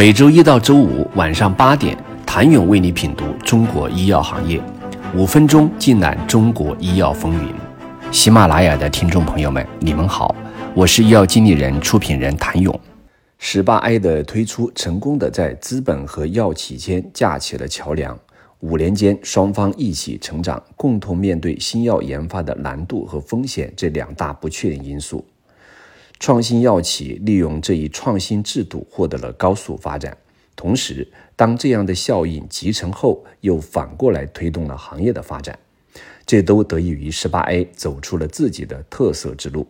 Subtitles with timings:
[0.00, 4.58] 每周一到周五晚上八点，谭勇为你品读中国医药行业，
[5.14, 7.54] 五分钟尽览中国医药风云。
[8.10, 10.34] 喜马拉雅的听众朋友们，你们好，
[10.74, 12.80] 我是医药经理人、出品人谭勇。
[13.36, 18.18] 十八 A 的推出，成功的在资本和药企间架起了桥梁。
[18.60, 25.22] 五年间，双方一起成长，共同面对新药研发的难度和风险这两大不确定因素。
[26.20, 30.14] 创新药企利用这一创新制度获得了高速发展，
[30.54, 35.58] 同时，当这样的效应集成后，又反过来推动了行业的发展，
[36.26, 39.66] 这都得益于十八 A 走出了自己的特色之路。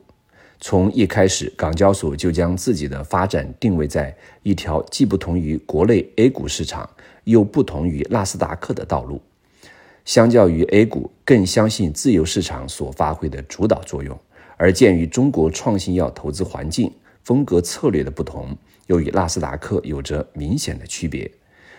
[0.59, 6.91] 从一开始，港交所就将自己的发展定位在一条既不同于国内 A 股市场，
[7.23, 9.23] 又不同于纳斯达克的道路。
[10.05, 14.19] 相较于 A 股，更相信自由市场所发挥的主导作用。
[14.61, 16.93] 而鉴于中国创新药投资环境、
[17.25, 18.55] 风格策略的不同，
[18.89, 21.31] 又与纳斯达克有着明显的区别，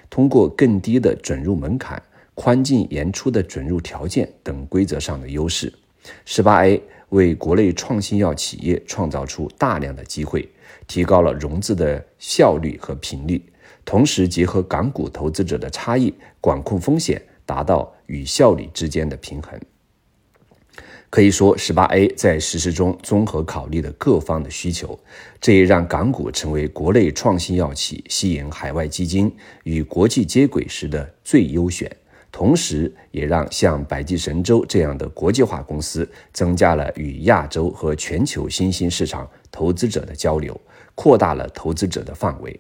[0.10, 2.02] 通过更低的准入门槛、
[2.34, 5.72] 宽进严出的准入条件等规则上的优势，
[6.26, 10.50] 十八 A 为国内创新药企业创造出大量的机会，
[10.88, 13.40] 提高了融资的效率和频率，
[13.86, 19.62] 同时结合港股投资者的差异，管控风险，达到与效率之间的平衡。
[21.12, 24.98] 可以说，十八 A 在实施中综合考虑了各方的需求，
[25.42, 29.30] 这也让港股成为国内创新药企吸引海外基金
[29.66, 31.94] 与国际接轨时的最优选，
[32.32, 40.58] 同时也让像百济神州这样的国际化公司增加了与亚洲和全球新兴市场投资者的交流，
[40.96, 42.58] 扩大了投资者的范围。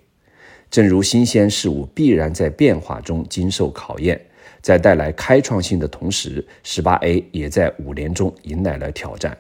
[0.70, 4.20] 正如新鲜事物必然在变化中经受考验。
[4.62, 9.38] 在带来开创性的同时，十八 A 也在五年中迎来了挑战。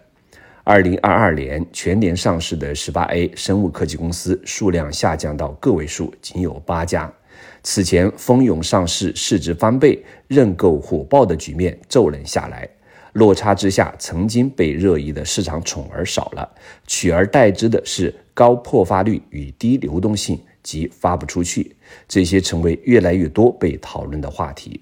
[0.63, 7.11] 二零二二年全年上市的十八 A 生物科技公司数量下降到个位数，仅有八家。
[7.63, 12.67] 此前蜂拥上市、市值翻倍、认购火爆的局面骤冷下来，
[13.13, 16.47] 落差之下，曾经被热议的市场宠儿少了，
[16.85, 21.75] 取而代之的是高破发率与低流动性及发不出去，
[22.07, 24.79] 这些成为越来越多被讨论的话题。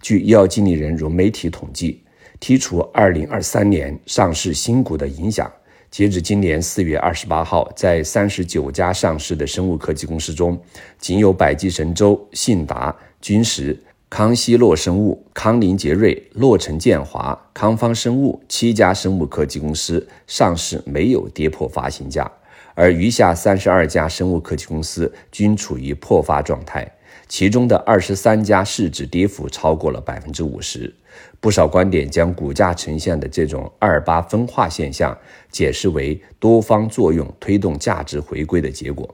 [0.00, 2.02] 据医药经理人融媒体统计，
[2.40, 5.50] 剔除2023年上市新股的影响，
[5.90, 10.60] 截止今年4月28号，在39家上市的生物科技公司中，
[10.98, 13.76] 仅有百济神州、信达、君实、
[14.08, 22.30] 康希诺生物、康宁杰瑞、洛城建华、康方生物七家生物科技公司上市没有跌破发行价，
[22.78, 26.88] 而余下32家生物科技公司均处于破发状态。
[27.26, 30.94] 其中的二十三家市值跌幅超过了百分之五十，
[31.40, 35.18] 不少观点将股价呈现的这种二八分化现象
[35.50, 39.12] 解释为多方作用推动价值回归的结果。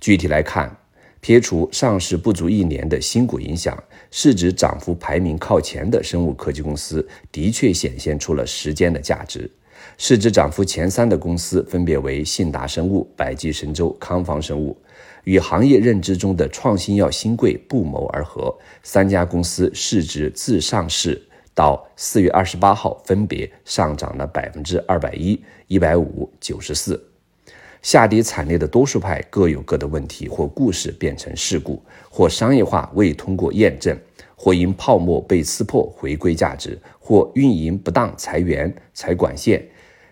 [0.00, 0.76] 具体来看，
[1.20, 3.80] 撇除上市不足一年的新股影响，
[4.10, 9.48] 市值涨幅排名靠前的生物科技公司的确显现出了时间的价值。
[9.98, 14.76] 市值涨幅前三的公司分别为信达生物、百济神州、康方生物。
[15.24, 21.20] 与行业认知中的创新药新贵不谋而合，三家公司市值自上市
[21.52, 27.02] 到四月二十八号分别上涨了百分之二百一、一百五、九十四。
[27.82, 33.98] 下跌惨烈的多数派各有各的问题，或故事变成事故，或商业化未通过验证，
[34.36, 39.64] 或因泡沫被刺破回归价值，或运营不当裁员裁管线。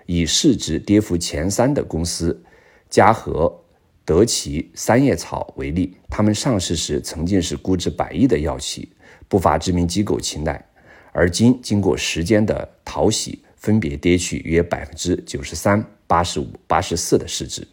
[0.07, 2.43] 以市值跌幅前三的公司，
[2.89, 3.61] 嘉禾。
[4.07, 8.87] 德奇、三叶草为例，他们上市时曾经是估值百亿的药企，
[9.29, 10.63] 不乏知名机构青睐，
[11.11, 17.67] 而今经过时间的淘洗，分别跌去约百分之九十三、八十五、八十四的市值。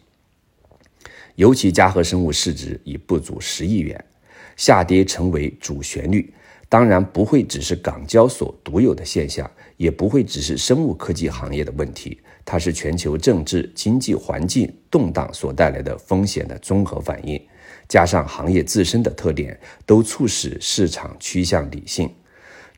[1.34, 4.02] 尤其嘉禾生物市值已不足十亿元，
[4.56, 6.32] 下跌成为主旋律。
[6.72, 12.18] 当然不会只是港交所独有的现象，也不会只是生物科技行业的问题。
[12.46, 17.38] 它是全球政治经济环境动荡所带来的风险的综合反应，
[17.90, 22.10] 加上行业自身的特点，都促使市场趋向理性。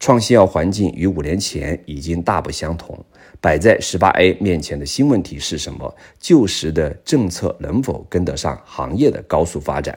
[0.00, 2.98] 创新药环境与五年前已经大不相同，
[3.40, 5.94] 摆在十八 A 面前的新问题是什么？
[6.18, 9.96] 旧时的政策能否跟得上行业的高速发展？